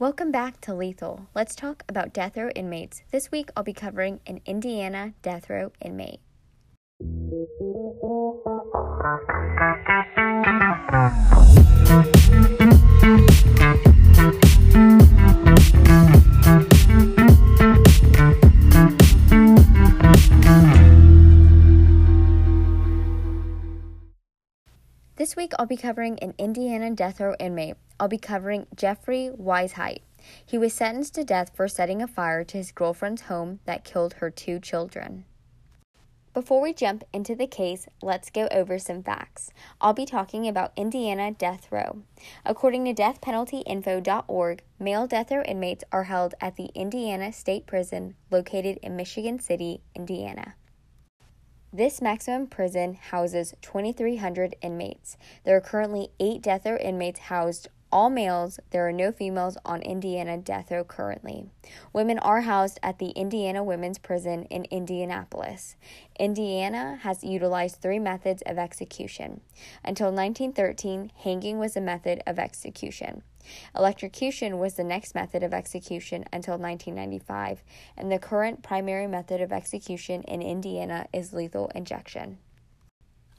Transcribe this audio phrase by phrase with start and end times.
[0.00, 1.26] Welcome back to Lethal.
[1.34, 3.02] Let's talk about death row inmates.
[3.10, 6.20] This week I'll be covering an Indiana death row inmate.
[25.48, 27.76] Week I'll be covering an Indiana death row inmate.
[27.98, 30.00] I'll be covering Jeffrey Weisheit.
[30.44, 34.14] He was sentenced to death for setting a fire to his girlfriend's home that killed
[34.14, 35.24] her two children.
[36.34, 39.50] Before we jump into the case, let's go over some facts.
[39.80, 42.02] I'll be talking about Indiana death row.
[42.44, 48.78] According to deathpenaltyinfo.org, male death row inmates are held at the Indiana State Prison located
[48.82, 50.56] in Michigan City, Indiana.
[51.72, 55.18] This maximum prison houses 2,300 inmates.
[55.44, 59.80] There are currently eight death row inmates housed all males, there are no females on
[59.80, 61.46] Indiana death row currently.
[61.92, 65.76] Women are housed at the Indiana Women's Prison in Indianapolis.
[66.18, 69.40] Indiana has utilized three methods of execution.
[69.82, 73.22] Until 1913, hanging was a method of execution.
[73.74, 77.62] Electrocution was the next method of execution until 1995,
[77.96, 82.38] and the current primary method of execution in Indiana is lethal injection.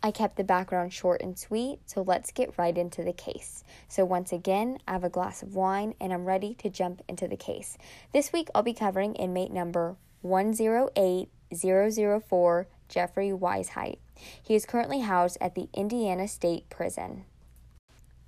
[0.00, 3.64] I kept the background short and sweet, so let's get right into the case.
[3.88, 7.26] So, once again, I have a glass of wine and I'm ready to jump into
[7.26, 7.76] the case.
[8.12, 13.98] This week, I'll be covering inmate number 108004, Jeffrey Weisheit.
[14.42, 17.24] He is currently housed at the Indiana State Prison.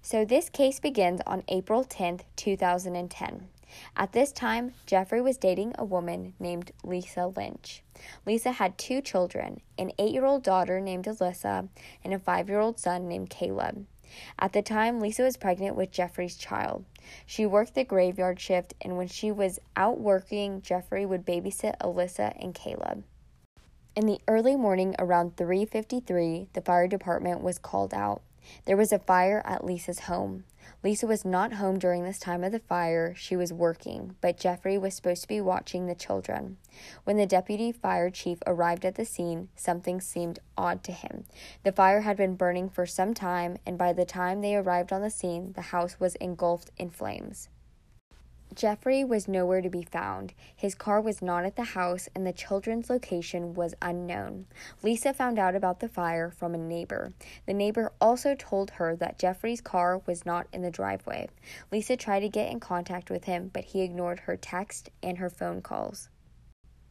[0.02, 3.48] So, this case begins on April 10th, 2010.
[3.96, 7.82] At this time, Jeffrey was dating a woman named Lisa Lynch.
[8.26, 11.68] Lisa had two children an eight year old daughter named Alyssa
[12.02, 13.86] and a five year old son named Caleb.
[14.38, 16.84] At the time, Lisa was pregnant with Jeffrey's child.
[17.26, 22.34] She worked the graveyard shift, and when she was out working, Jeffrey would babysit Alyssa
[22.42, 23.04] and Caleb.
[23.94, 28.22] In the early morning around 3:53, the fire department was called out.
[28.64, 30.44] There was a fire at Lisa's home.
[30.82, 33.14] Lisa was not home during this time of the fire.
[33.14, 36.56] She was working, but Jeffrey was supposed to be watching the children.
[37.04, 41.24] When the deputy fire chief arrived at the scene, something seemed odd to him.
[41.64, 45.02] The fire had been burning for some time, and by the time they arrived on
[45.02, 47.48] the scene, the house was engulfed in flames.
[48.54, 50.34] Jeffrey was nowhere to be found.
[50.56, 54.46] His car was not at the house, and the children's location was unknown.
[54.82, 57.12] Lisa found out about the fire from a neighbor.
[57.46, 61.28] The neighbor also told her that Jeffrey's car was not in the driveway.
[61.70, 65.30] Lisa tried to get in contact with him, but he ignored her text and her
[65.30, 66.08] phone calls.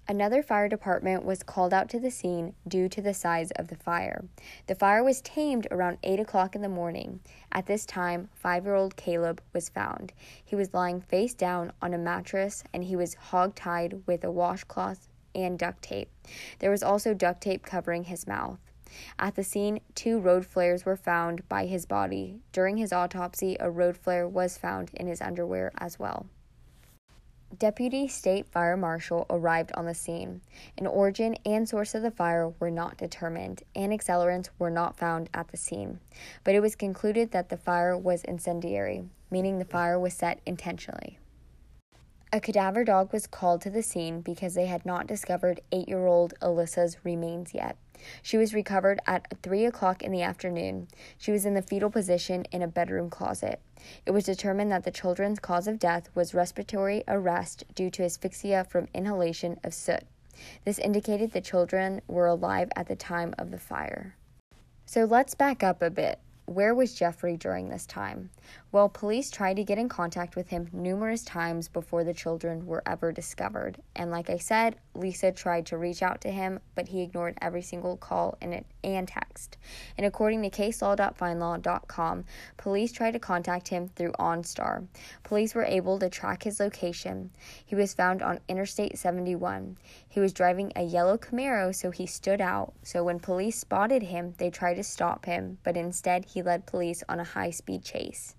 [0.10, 3.76] Another fire department was called out to the scene due to the size of the
[3.76, 4.26] fire.
[4.66, 7.20] The fire was tamed around 8 o'clock in the morning.
[7.52, 10.12] At this time, five year old Caleb was found.
[10.44, 14.32] He was lying face down on a mattress and he was hog tied with a
[14.32, 16.10] washcloth and duct tape.
[16.58, 18.58] There was also duct tape covering his mouth.
[19.20, 22.40] At the scene, two road flares were found by his body.
[22.52, 26.26] During his autopsy, a road flare was found in his underwear as well.
[27.58, 30.42] Deputy State Fire Marshal arrived on the scene.
[30.78, 35.30] An origin and source of the fire were not determined, and accelerants were not found
[35.34, 36.00] at the scene.
[36.44, 41.18] But it was concluded that the fire was incendiary, meaning the fire was set intentionally.
[42.32, 46.06] A cadaver dog was called to the scene because they had not discovered eight year
[46.06, 47.76] old Alyssa's remains yet.
[48.22, 50.90] She was recovered at 3 o'clock in the afternoon.
[51.18, 53.60] She was in the fetal position in a bedroom closet.
[54.06, 58.64] It was determined that the children's cause of death was respiratory arrest due to asphyxia
[58.64, 60.04] from inhalation of soot.
[60.66, 64.16] This indicated the children were alive at the time of the fire.
[64.86, 66.20] So let's back up a bit.
[66.46, 68.30] Where was Jeffrey during this time?
[68.72, 72.84] Well, police tried to get in contact with him numerous times before the children were
[72.86, 73.82] ever discovered.
[73.96, 77.64] And like I said, Lisa tried to reach out to him, but he ignored every
[77.64, 79.58] single call and, and text.
[79.98, 82.26] And according to caselaw.findlaw.com,
[82.58, 84.86] police tried to contact him through OnStar.
[85.24, 87.32] Police were able to track his location.
[87.66, 89.80] He was found on Interstate 71.
[90.08, 92.74] He was driving a yellow Camaro, so he stood out.
[92.84, 97.04] So when police spotted him, they tried to stop him, but instead he led police
[97.10, 98.36] on a high-speed chase.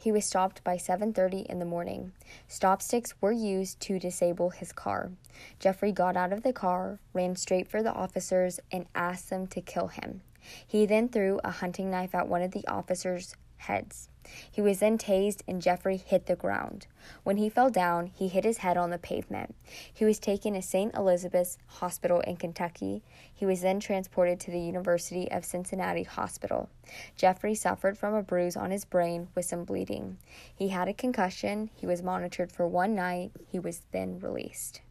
[0.00, 2.12] He was stopped by 7:30 in the morning.
[2.46, 5.10] Stop sticks were used to disable his car.
[5.58, 9.60] Jeffrey got out of the car, ran straight for the officers and asked them to
[9.60, 10.22] kill him.
[10.64, 14.08] He then threw a hunting knife at one of the officers heads.
[14.50, 16.86] He was then tased and Jeffrey hit the ground.
[17.24, 19.54] When he fell down, he hit his head on the pavement.
[19.92, 20.94] He was taken to St.
[20.94, 23.02] Elizabeth's Hospital in Kentucky.
[23.34, 26.68] He was then transported to the University of Cincinnati Hospital.
[27.16, 30.18] Jeffrey suffered from a bruise on his brain with some bleeding.
[30.54, 31.70] He had a concussion.
[31.74, 33.32] He was monitored for one night.
[33.46, 34.82] He was then released.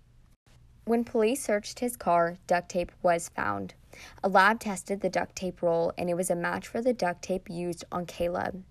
[0.86, 3.74] When police searched his car, duct tape was found.
[4.23, 7.21] A lab tested the duct tape roll and it was a match for the duct
[7.21, 8.63] tape used on Caleb.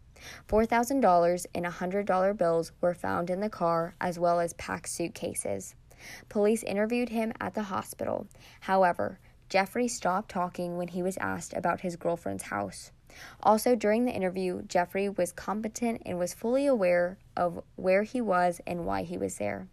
[0.48, 5.74] $4,000 and $100 bills were found in the car, as well as packed suitcases.
[6.28, 8.26] Police interviewed him at the hospital.
[8.60, 9.18] However,
[9.48, 12.90] Jeffrey stopped talking when he was asked about his girlfriend's house.
[13.42, 18.60] Also, during the interview, Jeffrey was competent and was fully aware of where he was
[18.66, 19.68] and why he was there.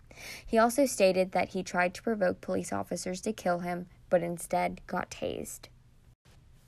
[0.45, 4.79] He also stated that he tried to provoke police officers to kill him, but instead
[4.85, 5.69] got tased.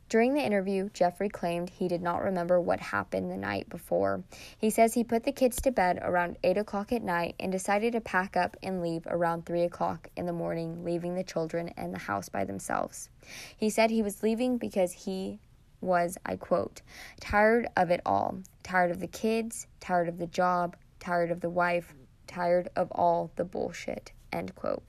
[0.10, 4.24] During the interview, Jeffrey claimed he did not remember what happened the night before.
[4.58, 7.94] He says he put the kids to bed around 8 o'clock at night and decided
[7.94, 11.94] to pack up and leave around 3 o'clock in the morning, leaving the children and
[11.94, 13.10] the house by themselves.
[13.56, 15.38] He said he was leaving because he
[15.82, 16.82] was, I quote,
[17.20, 21.52] tired of it all, tired of the kids, tired of the job, tired of the
[21.52, 21.94] wife,
[22.26, 24.82] tired of all the bullshit, end quote.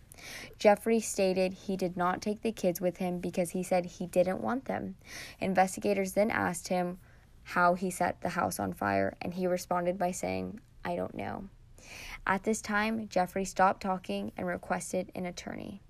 [0.58, 4.40] Jeffrey stated he did not take the kids with him because he said he didn't
[4.40, 4.96] want them.
[5.40, 6.98] Investigators then asked him
[7.42, 11.48] how he set the house on fire, and he responded by saying, I don't know.
[12.26, 15.80] At this time, Jeffrey stopped talking and requested an attorney.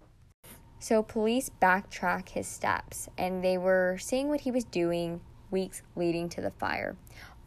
[0.78, 6.28] So, police backtrack his steps, and they were seeing what he was doing weeks leading
[6.30, 6.96] to the fire.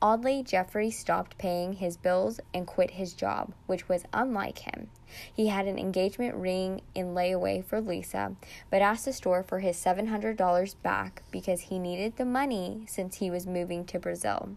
[0.01, 4.89] Oddly, Jeffrey stopped paying his bills and quit his job, which was unlike him.
[5.33, 8.35] He had an engagement ring in layaway for Lisa,
[8.69, 13.29] but asked the store for his $700 back because he needed the money since he
[13.29, 14.49] was moving to Brazil.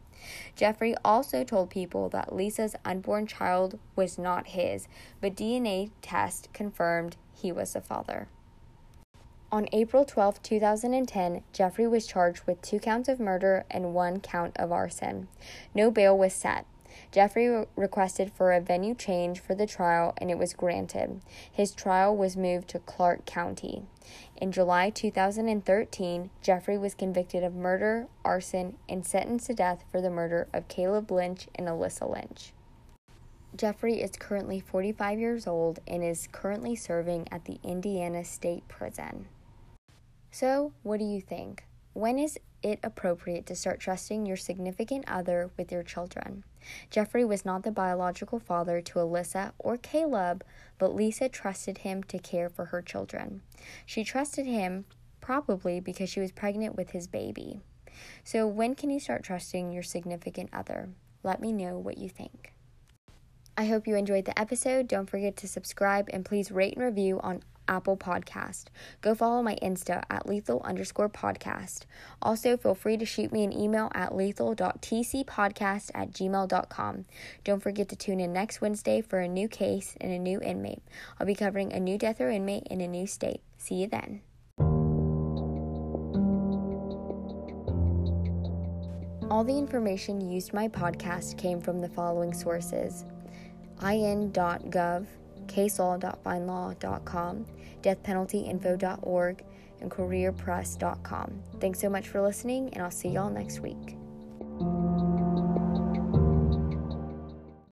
[0.55, 4.87] Jeffrey also told people that Lisa's unborn child was not his,
[5.21, 8.29] but DNA test confirmed he was the father.
[9.52, 14.56] On April 12, 2010, Jeffrey was charged with two counts of murder and one count
[14.56, 15.28] of arson.
[15.75, 16.64] No bail was set.
[17.10, 21.20] Jeffrey re- requested for a venue change for the trial and it was granted.
[21.52, 23.82] His trial was moved to Clark County.
[24.38, 30.08] In July 2013, Jeffrey was convicted of murder, arson, and sentenced to death for the
[30.08, 32.54] murder of Caleb Lynch and Alyssa Lynch.
[33.54, 39.26] Jeffrey is currently 45 years old and is currently serving at the Indiana State Prison.
[40.32, 41.64] So, what do you think?
[41.93, 46.44] When is it appropriate to start trusting your significant other with your children?
[46.88, 50.43] Jeffrey was not the biological father to Alyssa or Caleb,
[50.79, 53.43] but Lisa trusted him to care for her children.
[53.84, 54.87] She trusted him
[55.20, 57.61] probably because she was pregnant with his baby.
[58.25, 60.88] So, when can you start trusting your significant other?
[61.23, 62.55] Let me know what you think.
[63.55, 64.88] I hope you enjoyed the episode.
[64.88, 67.43] Don't forget to subscribe and please rate and review on
[67.73, 68.67] Apple Podcast.
[69.01, 71.87] Go follow my Insta at lethal underscore podcast.
[72.21, 77.05] Also, feel free to shoot me an email at lethal.tcpodcast at gmail.com.
[77.45, 80.83] Don't forget to tune in next Wednesday for a new case and a new inmate.
[81.19, 83.41] I'll be covering a new death row inmate in a new state.
[83.57, 84.21] See you then.
[89.31, 93.07] All the information used in my podcast came from the following sources
[93.83, 95.07] in.gov
[95.47, 97.47] caselaw.findlaw.com,
[97.83, 99.44] deathpenaltyinfo.org,
[99.81, 101.43] and courierpress.com.
[101.61, 103.97] Thanks so much for listening, and I'll see y'all next week.